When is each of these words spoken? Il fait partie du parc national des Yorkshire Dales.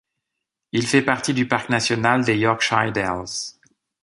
Il 0.71 0.87
fait 0.87 1.03
partie 1.03 1.31
du 1.31 1.47
parc 1.47 1.69
national 1.69 2.23
des 2.25 2.35
Yorkshire 2.35 2.91
Dales. 2.91 3.51